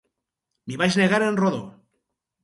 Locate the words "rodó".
1.43-1.59